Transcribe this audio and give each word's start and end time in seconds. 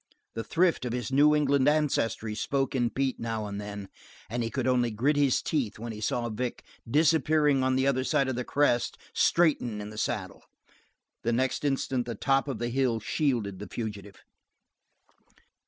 The 0.33 0.43
thrift 0.43 0.83
of 0.85 0.93
his 0.93 1.11
New 1.11 1.35
England 1.35 1.69
ancestry 1.69 2.33
spoke 2.33 2.73
in 2.73 2.89
Pete 2.89 3.19
now 3.19 3.45
and 3.45 3.61
then 3.61 3.87
and 4.31 4.41
he 4.41 4.49
could 4.49 4.65
only 4.65 4.89
grit 4.89 5.15
his 5.15 5.43
teeth 5.43 5.77
when 5.77 5.91
he 5.91 6.01
saw 6.01 6.27
Vic, 6.29 6.65
disappearing 6.89 7.61
on 7.63 7.75
the 7.75 7.85
other 7.85 8.03
side 8.03 8.27
of 8.27 8.35
the 8.35 8.43
crest, 8.43 8.97
straighten 9.13 9.79
in 9.79 9.91
the 9.91 9.99
saddle; 9.99 10.41
the 11.21 11.31
next 11.31 11.63
instant 11.63 12.07
the 12.07 12.15
top 12.15 12.47
of 12.47 12.57
the 12.57 12.69
hill 12.69 12.99
shielded 12.99 13.59
the 13.59 13.67
fugitive. 13.69 14.23